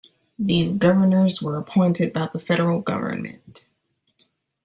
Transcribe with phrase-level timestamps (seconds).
[0.39, 3.67] These governors were appointed by the Federal government.